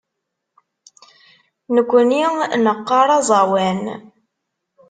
Nekkni 1.73 2.21
neqqar 2.63 3.07
aẓawan. 3.17 3.79